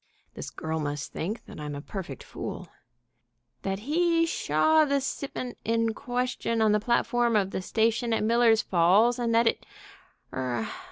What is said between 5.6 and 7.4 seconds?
in question on the platform